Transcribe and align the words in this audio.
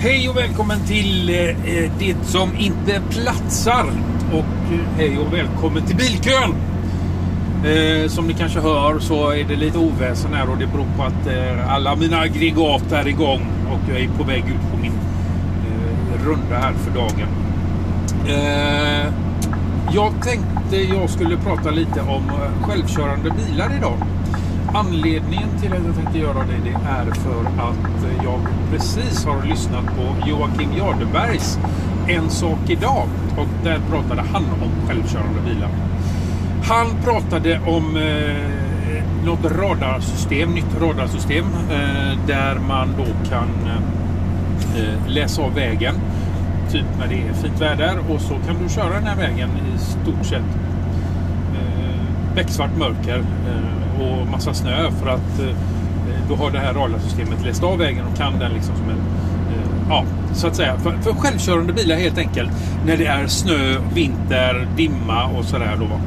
Hej 0.00 0.28
och 0.28 0.36
välkommen 0.36 0.78
till 0.86 1.30
eh, 1.30 1.36
eh, 1.38 1.90
det 1.98 2.14
som 2.24 2.56
inte 2.56 3.02
platsar. 3.10 3.84
Och 4.32 4.72
eh, 4.72 4.96
hej 4.96 5.18
och 5.18 5.32
välkommen 5.32 5.86
till 5.86 5.96
bilkön. 5.96 6.54
Eh, 7.64 8.08
som 8.08 8.26
ni 8.26 8.34
kanske 8.34 8.60
hör 8.60 8.98
så 8.98 9.30
är 9.30 9.44
det 9.44 9.56
lite 9.56 9.78
oväsen 9.78 10.34
här 10.34 10.50
och 10.50 10.58
det 10.58 10.66
beror 10.66 10.86
på 10.96 11.02
att 11.02 11.26
eh, 11.26 11.74
alla 11.74 11.96
mina 11.96 12.20
aggregat 12.20 12.92
är 12.92 13.08
igång 13.08 13.46
och 13.70 13.90
jag 13.92 14.00
är 14.00 14.08
på 14.08 14.24
väg 14.24 14.44
ut 14.48 14.70
på 14.72 14.76
min 14.76 14.92
eh, 14.92 16.24
runda 16.26 16.58
här 16.58 16.72
för 16.72 16.90
dagen. 16.90 17.28
Jag 19.92 20.12
tänkte 20.22 20.76
jag 20.76 21.10
skulle 21.10 21.36
prata 21.36 21.70
lite 21.70 22.00
om 22.00 22.32
självkörande 22.62 23.30
bilar 23.30 23.76
idag. 23.76 23.98
Anledningen 24.74 25.48
till 25.60 25.72
att 25.72 25.84
jag 25.86 25.94
tänkte 25.94 26.18
göra 26.18 26.38
det, 26.38 26.70
det 26.70 26.76
är 26.88 27.04
för 27.04 27.40
att 27.40 28.24
jag 28.24 28.40
precis 28.70 29.24
har 29.24 29.42
lyssnat 29.42 29.84
på 29.84 30.28
Joakim 30.28 30.72
Jardenbergs 30.76 31.58
En 32.08 32.30
sak 32.30 32.58
idag 32.66 33.08
och 33.38 33.46
där 33.64 33.80
pratade 33.90 34.22
han 34.32 34.44
om 34.44 34.88
självkörande 34.88 35.40
bilar. 35.46 35.70
Han 36.64 36.86
pratade 37.04 37.60
om 37.66 37.96
eh, 37.96 39.04
något 39.24 39.52
radarsystem, 39.52 40.50
nytt 40.50 40.80
radarsystem 40.80 41.44
eh, 41.70 42.18
där 42.26 42.58
man 42.68 42.88
då 42.96 43.28
kan 43.30 43.48
eh, 43.66 44.82
eh, 44.82 45.08
läsa 45.08 45.42
av 45.42 45.54
vägen 45.54 45.94
typ 46.70 46.86
när 46.98 47.06
det 47.06 47.28
är 47.28 47.32
fint 47.32 47.60
väder 47.60 47.98
och 48.10 48.20
så 48.20 48.34
kan 48.46 48.62
du 48.62 48.68
köra 48.68 48.94
den 48.94 49.04
här 49.04 49.16
vägen 49.16 49.50
i 49.74 49.78
stort 49.78 50.26
sett 50.26 50.56
eh, 51.54 52.34
becksvart 52.34 52.76
mörker 52.78 53.18
eh, 53.18 53.77
och 54.00 54.26
massa 54.26 54.54
snö 54.54 54.90
för 54.90 55.08
att 55.08 55.40
eh, 55.40 55.56
då 56.28 56.36
har 56.36 56.50
det 56.50 56.58
här 56.58 56.74
radarsystemet 56.74 57.44
läst 57.44 57.62
av 57.62 57.78
vägen 57.78 58.04
och 58.12 58.16
kan 58.16 58.38
den 58.38 58.52
liksom 58.52 58.76
som 58.76 58.84
en 58.84 58.98
eh, 59.52 59.88
ja, 59.88 60.04
så 60.32 60.46
att 60.46 60.56
säga. 60.56 60.78
För, 60.78 60.92
för 60.92 61.12
självkörande 61.12 61.72
bilar 61.72 61.96
helt 61.96 62.18
enkelt 62.18 62.50
när 62.86 62.96
det 62.96 63.06
är 63.06 63.26
snö, 63.26 63.76
vinter, 63.94 64.68
dimma 64.76 65.24
och 65.24 65.44
sådär 65.44 65.76
då. 65.78 66.00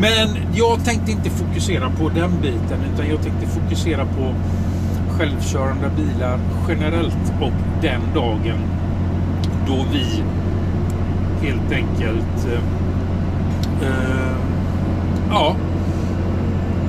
Men 0.00 0.28
jag 0.54 0.84
tänkte 0.84 1.10
inte 1.10 1.30
fokusera 1.30 1.90
på 1.90 2.08
den 2.08 2.30
biten 2.42 2.78
utan 2.94 3.08
jag 3.08 3.22
tänkte 3.22 3.46
fokusera 3.46 4.04
på 4.04 4.34
självkörande 5.18 5.90
bilar 5.96 6.38
generellt 6.68 7.32
och 7.40 7.52
den 7.82 8.00
dagen 8.14 8.58
då 9.66 9.84
vi 9.92 10.22
helt 11.46 11.72
enkelt 11.72 12.46
eh, 12.46 13.88
eh 13.88 14.36
ja, 15.30 15.56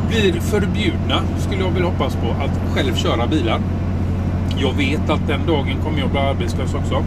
blir 0.09 0.39
förbjudna, 0.39 1.21
skulle 1.37 1.61
jag 1.61 1.71
vilja 1.71 1.89
hoppas 1.89 2.15
på, 2.15 2.43
att 2.43 2.75
själv 2.75 2.95
köra 2.95 3.27
bilar. 3.27 3.59
Jag 4.57 4.73
vet 4.73 5.09
att 5.09 5.27
den 5.27 5.47
dagen 5.47 5.77
kommer 5.83 5.99
jag 5.99 6.09
bli 6.09 6.19
arbetslös 6.19 6.73
också. 6.73 7.03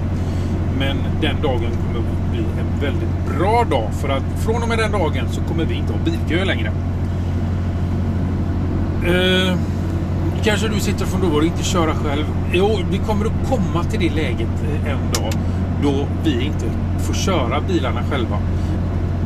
Men 0.79 0.97
den 1.21 1.43
dagen 1.43 1.71
kommer 1.87 1.99
att 1.99 2.31
bli 2.33 2.39
en 2.41 2.81
väldigt 2.81 3.39
bra 3.39 3.65
dag. 3.65 3.91
För 3.93 4.09
att 4.09 4.23
från 4.45 4.63
och 4.63 4.69
med 4.69 4.79
den 4.79 4.93
dagen 4.93 5.29
så 5.31 5.41
kommer 5.41 5.65
vi 5.65 5.75
inte 5.75 5.93
ha 5.93 6.01
bilkö 6.05 6.45
längre. 6.45 6.73
Eh, 9.07 9.59
kanske 10.45 10.69
du 10.69 10.81
sitter 10.81 11.07
från 11.07 11.21
då 11.21 11.37
och 11.37 11.45
inte 11.45 11.65
köra 11.65 11.95
själv. 11.95 12.25
Jo, 12.53 12.79
vi 12.91 12.99
kommer 12.99 13.27
att 13.27 13.49
komma 13.49 13.85
till 13.85 14.01
det 14.01 14.11
läget 14.11 14.63
eh, 14.65 14.93
en 14.93 14.99
dag 15.13 15.33
då 15.83 16.07
vi 16.25 16.45
inte 16.45 16.67
får 16.99 17.15
köra 17.15 17.61
bilarna 17.61 18.03
själva 18.11 18.39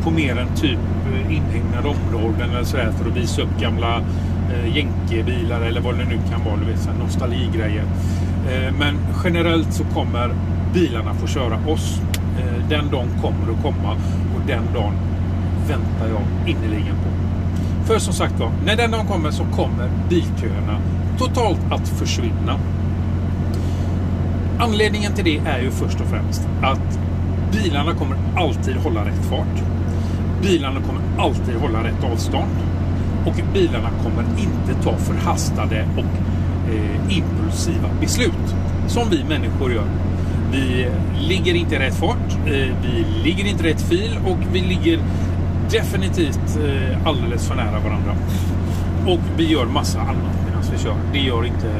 på 0.06 0.12
mer 0.12 0.38
än 0.38 0.56
typ 0.56 0.78
eh, 1.12 1.36
inhägnade 1.36 1.88
områden 1.88 2.50
eller 2.50 2.64
sådär 2.64 2.92
för 2.98 3.10
att 3.10 3.16
visa 3.16 3.42
upp 3.42 3.60
gamla 3.60 3.96
eh, 4.52 4.76
jänkebilar 4.76 5.60
eller 5.60 5.80
vad 5.80 5.98
det 5.98 6.04
nu 6.04 6.18
kan 6.30 6.44
vara, 6.44 6.56
du 6.56 6.64
vet, 6.64 6.88
nostalgigrejer. 6.98 7.84
Eh, 8.50 8.74
men 8.78 8.98
generellt 9.24 9.72
så 9.72 9.84
kommer 9.84 10.34
bilarna 10.74 11.14
få 11.14 11.26
köra 11.26 11.58
oss. 11.68 12.00
Eh, 12.38 12.68
den 12.68 12.90
dagen 12.90 13.08
kommer 13.22 13.52
att 13.52 13.62
komma 13.62 13.92
och 14.34 14.40
den 14.46 14.62
dagen 14.74 14.92
väntar 15.68 16.08
jag 16.08 16.50
innerligen 16.50 16.96
på. 16.96 17.10
För 17.86 17.98
som 17.98 18.14
sagt 18.14 18.40
var, 18.40 18.50
när 18.64 18.76
den 18.76 18.90
dagen 18.90 19.06
kommer 19.06 19.30
så 19.30 19.44
kommer 19.44 19.90
bilköerna 20.08 20.78
totalt 21.18 21.60
att 21.70 21.88
försvinna. 21.88 22.60
Anledningen 24.58 25.12
till 25.12 25.24
det 25.24 25.38
är 25.50 25.58
ju 25.58 25.70
först 25.70 26.00
och 26.00 26.06
främst 26.06 26.48
att 26.62 26.98
bilarna 27.52 27.94
kommer 27.94 28.16
alltid 28.36 28.76
hålla 28.76 29.04
rätt 29.04 29.24
fart. 29.30 29.75
Bilarna 30.42 30.80
kommer 30.80 31.24
alltid 31.24 31.54
hålla 31.54 31.84
rätt 31.84 32.04
avstånd. 32.12 32.56
Och 33.26 33.34
bilarna 33.52 33.90
kommer 34.02 34.24
inte 34.38 34.82
ta 34.82 34.96
förhastade 34.96 35.86
och 35.96 36.18
eh, 36.72 37.16
impulsiva 37.18 37.88
beslut. 38.00 38.54
Som 38.88 39.10
vi 39.10 39.24
människor 39.24 39.72
gör. 39.72 39.86
Vi 40.52 40.88
ligger 41.20 41.54
inte 41.54 41.74
i 41.74 41.78
rätt 41.78 41.94
fart, 41.94 42.32
eh, 42.46 42.74
vi 42.82 43.06
ligger 43.24 43.44
inte 43.44 43.68
i 43.68 43.72
rätt 43.72 43.82
fil 43.82 44.18
och 44.26 44.38
vi 44.52 44.60
ligger 44.60 44.98
definitivt 45.70 46.58
eh, 46.64 47.06
alldeles 47.06 47.48
för 47.48 47.54
nära 47.54 47.80
varandra. 47.80 48.16
Och 49.06 49.20
vi 49.36 49.52
gör 49.52 49.66
massa 49.66 50.00
annat 50.00 50.36
medan 50.46 50.62
vi 50.72 50.78
kör. 50.78 50.96
Det 51.12 51.18
gör 51.18 51.46
inte 51.46 51.72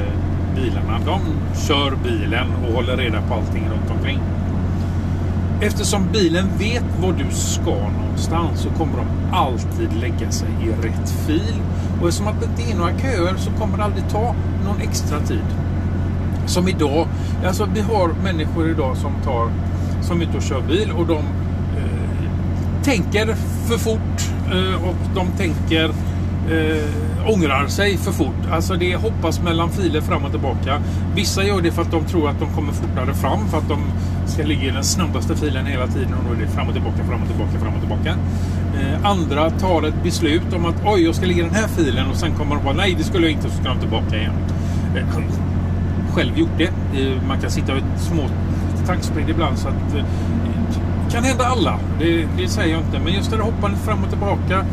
bilarna. 0.55 0.99
De 1.07 1.21
kör 1.67 1.97
bilen 2.05 2.47
och 2.67 2.75
håller 2.75 2.97
reda 2.97 3.23
på 3.23 3.35
allting 3.35 3.69
runt 3.69 3.91
omkring. 3.91 4.19
Eftersom 5.61 6.09
bilen 6.13 6.47
vet 6.59 6.85
var 7.03 7.13
du 7.13 7.35
ska 7.35 7.71
någonstans 7.71 8.61
så 8.61 8.71
kommer 8.71 8.97
de 8.97 9.37
alltid 9.37 9.93
lägga 10.01 10.31
sig 10.31 10.49
i 10.63 10.87
rätt 10.87 11.11
fil. 11.27 11.63
Och 12.01 12.09
eftersom 12.09 12.29
att 12.29 12.41
det 12.41 12.47
inte 12.47 12.73
är 12.73 12.77
några 12.77 12.99
köer 12.99 13.37
så 13.37 13.51
kommer 13.51 13.79
det 13.79 13.85
aldrig 13.85 14.09
ta 14.09 14.35
någon 14.65 14.81
extra 14.81 15.21
tid. 15.21 15.45
Som 16.47 16.69
idag, 16.69 17.07
alltså 17.47 17.69
vi 17.75 17.81
har 17.81 18.09
människor 18.23 18.71
idag 18.71 18.97
som 18.97 19.13
tar 19.25 19.51
som 20.03 20.21
är 20.21 20.25
ute 20.25 20.37
och 20.37 20.43
kör 20.43 20.61
bil 20.61 20.91
och 20.99 21.07
de 21.07 21.17
eh, 21.17 22.33
tänker 22.83 23.35
för 23.69 23.79
fort 23.79 24.31
eh, 24.53 24.89
och 24.89 24.97
de 25.15 25.27
tänker 25.37 25.91
eh, 26.51 27.33
ångrar 27.33 27.67
sig 27.67 27.97
för 27.97 28.13
fort. 28.13 28.51
Alltså 28.51 28.75
det 28.75 28.97
hoppas 28.97 29.41
mellan 29.41 29.71
filer 29.71 30.01
fram 30.01 30.25
och 30.25 30.31
tillbaka. 30.31 30.83
Vissa 31.15 31.45
gör 31.45 31.61
det 31.61 31.73
för 31.73 31.83
att 31.83 31.91
de 31.91 32.05
tror 32.05 32.29
att 32.29 32.41
de 32.41 32.55
kommer 32.55 32.73
fortare 32.73 33.15
fram 33.15 33.49
för 33.49 33.59
att 33.59 33.69
de 33.69 33.79
ska 34.27 34.43
ligga 34.43 34.63
i 34.63 34.71
den 34.71 34.85
snabbaste 34.85 35.37
filen 35.37 35.67
hela 35.67 35.87
tiden 35.87 36.15
och 36.15 36.25
då 36.29 36.35
är 36.35 36.47
det 36.47 36.53
fram 36.53 36.69
och 36.69 36.75
tillbaka, 36.75 37.05
fram 37.05 37.23
och 37.23 37.29
tillbaka, 37.29 37.59
fram 37.59 37.75
och 37.75 37.81
tillbaka. 37.81 38.17
Eh, 38.81 39.11
andra 39.11 39.51
tar 39.51 39.83
ett 39.83 40.03
beslut 40.03 40.53
om 40.53 40.65
att 40.65 40.77
oj, 40.85 41.05
jag 41.05 41.15
ska 41.15 41.27
ligga 41.27 41.41
i 41.41 41.45
den 41.45 41.55
här 41.55 41.69
filen 41.69 42.11
och 42.11 42.17
sen 42.17 42.35
kommer 42.35 42.55
de 42.55 42.65
på 42.65 42.73
nej, 42.73 42.95
det 42.99 43.05
skulle 43.05 43.27
jag 43.27 43.33
inte, 43.33 43.51
så 43.51 43.57
ska 43.57 43.69
de 43.69 43.81
tillbaka 43.81 44.17
igen. 44.17 44.35
Eh, 44.97 45.05
själv 46.15 46.39
gjort 46.39 46.59
det. 46.59 47.01
Eh, 47.01 47.23
man 47.29 47.41
kan 47.41 47.51
sitta 47.51 47.75
i 47.75 47.79
ett 47.79 48.01
små 48.01 48.23
tanksprid 48.87 49.31
ibland 49.31 49.59
så 49.59 49.69
att 49.69 49.95
eh, 49.95 50.05
kan 51.13 51.25
hända 51.25 51.45
alla. 51.45 51.79
Det, 51.99 52.27
det 52.39 52.49
säger 52.49 52.75
jag 52.75 52.83
inte. 52.83 52.99
Men 53.05 53.13
just 53.13 53.31
det 53.31 53.37
där 53.37 53.45
hoppandet 53.45 53.81
fram 53.81 54.05
och 54.05 54.11
tillbaka. 54.11 54.65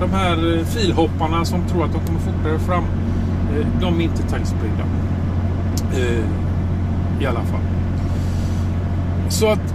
De 0.00 0.10
här 0.10 0.58
eh, 0.58 0.64
filhopparna 0.64 1.44
som 1.44 1.68
tror 1.68 1.84
att 1.84 1.92
de 1.92 2.00
kommer 2.06 2.20
fortare 2.20 2.58
fram. 2.58 2.84
Eh, 3.56 3.66
de 3.80 4.00
är 4.00 4.04
inte 4.04 4.22
tankspridda. 4.22 4.84
Eh, 5.96 6.24
I 7.22 7.26
alla 7.26 7.42
fall. 7.42 7.60
Så 9.28 9.46
att... 9.46 9.74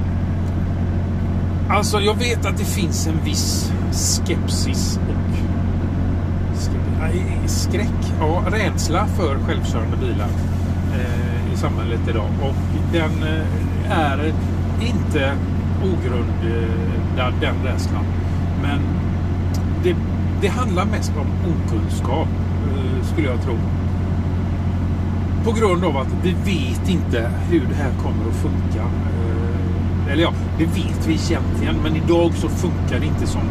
Alltså 1.70 2.00
jag 2.00 2.16
vet 2.16 2.46
att 2.46 2.58
det 2.58 2.66
finns 2.66 3.08
en 3.08 3.20
viss 3.26 3.72
skepsis 3.92 5.00
och 5.10 5.50
skräck, 7.50 8.14
ja, 8.20 8.44
rädsla 8.52 9.08
för 9.08 9.38
självkörande 9.40 9.98
bilar 9.98 10.30
eh, 10.94 11.54
i 11.54 11.58
samhället 11.58 12.00
idag. 12.10 12.30
Och 12.42 12.56
den 12.94 13.24
eh, 13.24 14.00
är 14.00 14.34
inte 14.82 15.34
ogrundad, 15.84 17.34
den 17.42 17.56
rädslan. 17.64 18.06
Men 18.62 18.80
det, 19.84 19.96
det 20.42 20.48
handlar 20.48 20.86
mest 20.86 21.12
om 21.18 21.28
okunskap, 21.52 22.28
eh, 22.28 23.06
skulle 23.06 23.28
jag 23.28 23.42
tro. 23.42 23.56
På 25.44 25.52
grund 25.52 25.86
av 25.86 25.98
att 25.98 26.08
vi 26.24 26.32
vet 26.32 26.90
inte 26.90 27.32
hur 27.50 27.62
det 27.70 27.76
här 27.76 27.92
kommer 28.04 28.30
att 28.30 28.36
funka. 28.36 28.84
Eh, 28.84 30.12
eller 30.12 30.24
ja, 30.24 30.34
det 30.58 30.66
vet 30.66 31.08
vi 31.08 31.14
egentligen, 31.14 31.76
men 31.84 31.96
idag 31.96 32.34
så 32.34 32.50
funkar 32.50 33.00
det 33.00 33.06
inte 33.06 33.28
som 33.28 33.42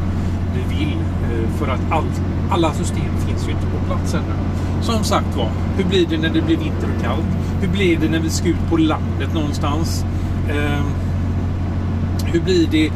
vi 0.55 0.77
vill. 0.77 0.93
Eh, 0.93 1.51
för 1.51 1.69
att 1.69 1.81
allt, 1.91 2.23
alla 2.51 2.73
system 2.73 3.17
finns 3.27 3.49
ju 3.49 3.53
inte 3.53 3.67
på 3.67 3.87
plats 3.87 4.15
ännu. 4.15 4.35
Som 4.83 5.05
sagt 5.05 5.37
var, 5.37 5.51
hur 5.77 5.85
blir 5.85 6.07
det 6.07 6.19
när 6.19 6.29
det 6.29 6.43
blir 6.43 6.57
vinter 6.57 6.89
och 6.97 7.03
kallt? 7.03 7.27
Hur 7.61 7.69
blir 7.69 7.99
det 7.99 8.09
när 8.09 8.21
vi 8.21 8.31
ska 8.31 8.49
ut 8.49 8.71
på 8.71 8.77
landet 8.77 9.35
någonstans? 9.35 10.05
Hur 12.25 12.41
blir 12.41 12.67
det 12.71 12.91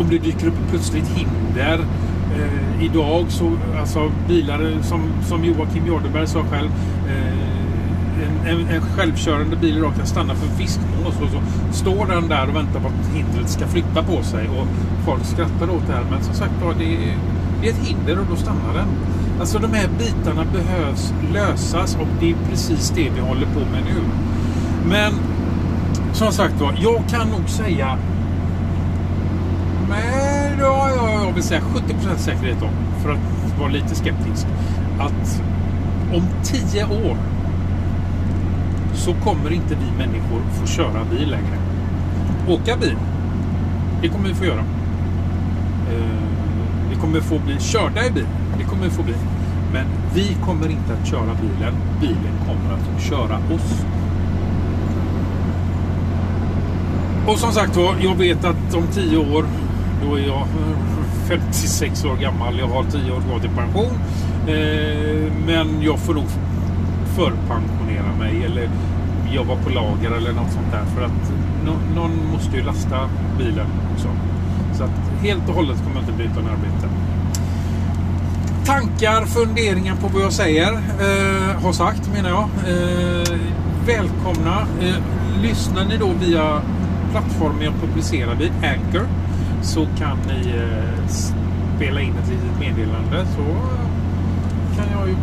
om 0.00 0.06
det 0.10 0.18
dyker 0.18 0.46
upp 0.46 0.54
plötsligt 0.70 1.08
hinder? 1.08 1.80
Eh, 2.36 2.84
idag 2.84 3.24
så, 3.28 3.52
alltså 3.78 4.12
bilar 4.28 4.82
som, 4.82 5.00
som 5.22 5.44
Joakim 5.44 5.86
Jardenberg 5.86 6.26
sa 6.26 6.44
själv, 6.50 6.70
eh, 7.08 7.48
en, 8.22 8.46
en, 8.46 8.68
en 8.68 8.82
självkörande 8.82 9.56
bil 9.56 9.78
idag 9.78 9.92
kan 9.96 10.06
stanna 10.06 10.34
för 10.34 10.46
fiskmås 10.46 11.20
och 11.22 11.28
så 11.30 11.40
står 11.72 12.06
den 12.06 12.28
där 12.28 12.48
och 12.48 12.56
väntar 12.56 12.80
på 12.80 12.86
att 12.86 13.16
hindret 13.16 13.50
ska 13.50 13.66
flytta 13.66 14.02
på 14.02 14.22
sig 14.22 14.48
och 14.48 14.66
folk 15.04 15.24
skrattar 15.24 15.70
åt 15.70 15.86
det 15.86 15.92
här. 15.92 16.04
Men 16.10 16.22
som 16.22 16.34
sagt 16.34 16.52
var, 16.62 16.74
det, 16.74 16.98
det 17.60 17.68
är 17.68 17.72
ett 17.72 17.86
hinder 17.86 18.18
och 18.18 18.26
då 18.30 18.36
stannar 18.36 18.74
den. 18.74 18.88
Alltså 19.40 19.58
de 19.58 19.72
här 19.72 19.88
bitarna 19.98 20.44
behövs 20.52 21.14
lösas 21.32 21.96
och 22.00 22.08
det 22.20 22.30
är 22.30 22.36
precis 22.50 22.90
det 22.90 23.10
vi 23.14 23.20
håller 23.20 23.46
på 23.46 23.60
med 23.60 23.82
nu. 23.84 24.02
Men 24.88 25.12
som 26.12 26.32
sagt 26.32 26.60
var, 26.60 26.74
jag 26.80 27.02
kan 27.10 27.28
nog 27.28 27.48
säga 27.48 27.98
men 29.88 30.58
ja, 30.58 30.90
ja, 30.96 31.24
jag 31.24 31.32
vill 31.32 31.42
säga 31.42 31.60
70% 31.60 32.16
säkerhet 32.16 32.56
då, 32.60 32.68
för 33.02 33.10
att 33.10 33.58
vara 33.58 33.68
lite 33.68 33.94
skeptisk. 33.94 34.46
Att 35.00 35.42
om 36.14 36.22
10 36.42 36.84
år 36.84 37.16
så 38.94 39.14
kommer 39.14 39.52
inte 39.52 39.74
vi 39.74 40.06
människor 40.06 40.40
få 40.60 40.66
köra 40.66 41.04
bil 41.10 41.30
längre. 41.30 41.58
Åka 42.48 42.76
bil, 42.76 42.96
det 44.02 44.08
kommer 44.08 44.28
vi 44.28 44.34
få 44.34 44.44
göra. 44.44 44.64
Eh, 45.90 46.28
vi 46.90 46.96
kommer 46.96 47.20
få 47.20 47.38
bli 47.38 47.60
körda 47.60 48.06
i 48.06 48.10
bil, 48.10 48.26
det 48.58 48.64
kommer 48.64 48.84
vi 48.84 48.90
få 48.90 49.02
bli. 49.02 49.14
Men 49.72 49.86
vi 50.14 50.36
kommer 50.44 50.68
inte 50.68 50.92
att 51.00 51.08
köra 51.08 51.36
bilen, 51.40 51.74
bilen 52.00 52.34
kommer 52.46 52.74
att 52.74 53.02
köra 53.02 53.36
oss. 53.54 53.84
Och 57.26 57.38
som 57.38 57.52
sagt 57.52 57.76
var, 57.76 57.96
jag 58.00 58.14
vet 58.14 58.44
att 58.44 58.74
om 58.74 58.86
tio 58.92 59.16
år, 59.16 59.44
då 60.04 60.14
är 60.14 60.26
jag 60.26 60.46
56 61.28 62.04
år 62.04 62.16
gammal, 62.16 62.58
jag 62.58 62.66
har 62.66 62.84
10 62.84 63.12
år 63.12 63.20
kvar 63.20 63.38
till 63.38 63.50
pension. 63.50 63.92
Eh, 64.48 65.32
men 65.46 65.82
jag 65.82 65.98
får 65.98 66.14
nog 66.14 66.26
förpensionera 67.16 68.14
mig 68.18 68.44
eller 68.44 68.70
jobba 69.32 69.56
på 69.56 69.70
lager 69.70 70.10
eller 70.16 70.32
något 70.32 70.52
sånt 70.52 70.72
där. 70.72 70.84
För 70.94 71.02
att 71.02 71.32
någon 71.94 72.32
måste 72.32 72.56
ju 72.56 72.62
lasta 72.62 73.10
bilen 73.38 73.66
också. 73.94 74.08
Så 74.74 74.84
att 74.84 75.22
helt 75.22 75.48
och 75.48 75.54
hållet 75.54 75.76
kommer 75.78 75.94
jag 75.94 76.02
inte 76.02 76.12
bli 76.12 76.24
utan 76.24 76.46
arbete. 76.46 76.88
Tankar, 78.66 79.26
funderingar 79.26 79.96
på 79.96 80.08
vad 80.08 80.22
jag 80.22 80.32
säger, 80.32 80.72
eh, 80.72 81.62
har 81.62 81.72
sagt 81.72 82.10
menar 82.14 82.28
jag. 82.28 82.48
Eh, 82.68 83.38
välkomna. 83.86 84.66
Eh, 84.80 84.94
lyssnar 85.42 85.84
ni 85.84 85.96
då 85.96 86.12
via 86.20 86.62
plattformen 87.10 87.62
jag 87.62 87.74
publicerar 87.80 88.34
vid, 88.34 88.52
Anchor, 88.62 89.06
så 89.62 89.86
kan 89.98 90.18
ni 90.26 90.48
eh, 90.48 91.08
spela 91.08 92.00
in 92.00 92.16
ett 92.16 92.28
litet 92.28 92.58
meddelande. 92.60 93.26
Så 93.36 93.44
kan 94.76 94.86
jag 94.98 95.08
ju 95.08 95.16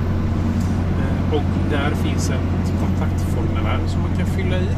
eh, 0.99 1.35
och 1.35 1.70
där 1.70 1.90
finns 1.90 2.31
ett 2.31 2.73
kontaktformulär 2.81 3.79
som 3.87 4.00
man 4.00 4.17
kan 4.19 4.26
fylla 4.26 4.56
i. 4.56 4.69
Eh, 4.69 4.75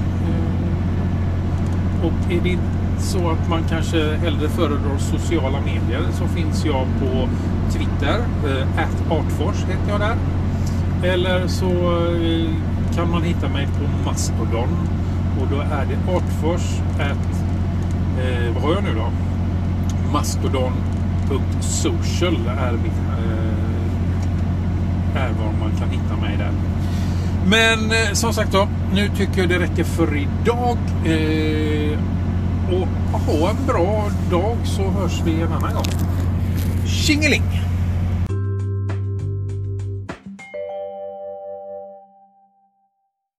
och 2.07 2.33
är 2.33 2.41
det 2.41 2.59
så 3.01 3.31
att 3.31 3.49
man 3.49 3.65
kanske 3.69 4.17
hellre 4.17 4.49
föredrar 4.49 4.99
sociala 4.99 5.61
medier 5.61 6.03
så 6.13 6.27
finns 6.27 6.65
jag 6.65 6.87
på 7.01 7.29
Twitter, 7.73 8.19
eh, 8.47 8.67
artfors 9.13 9.65
heter 9.65 9.89
jag 9.89 10.01
där. 10.01 10.17
Eller 11.05 11.47
så 11.47 11.67
eh, 11.67 12.51
kan 12.95 13.11
man 13.11 13.23
hitta 13.23 13.49
mig 13.49 13.67
på 13.67 13.89
Mastodon 14.05 14.89
och 15.41 15.47
då 15.51 15.61
är 15.61 15.87
det 15.87 15.99
artfors 16.13 16.81
at, 16.99 17.43
eh, 18.21 18.53
vad 18.55 18.63
har 18.63 18.75
jag 18.75 18.85
nu 18.85 18.95
då? 18.95 19.11
Mastodon.social 20.13 22.37
är, 22.59 22.73
mitt, 22.73 22.93
eh, 23.19 25.23
är 25.23 25.33
var 25.33 25.53
man 25.61 25.71
kan 25.79 25.91
hitta 25.91 26.17
mig 26.17 26.37
där. 26.39 26.53
Men 27.47 27.91
eh, 27.91 28.13
som 28.13 28.33
sagt 28.33 28.53
då, 28.53 28.69
nu 28.95 29.09
tycker 29.17 29.41
jag 29.41 29.49
det 29.49 29.59
räcker 29.59 29.85
för 29.85 30.17
idag. 30.17 30.79
Eh, 31.05 31.99
och 32.73 33.21
ha 33.21 33.51
en 33.51 33.67
bra 33.67 34.11
dag 34.31 34.57
så 34.65 34.83
hörs 34.83 35.23
vi 35.25 35.41
en 35.43 35.53
annan 35.53 35.75
gång. 35.75 35.85
Tjingeling! 36.87 37.70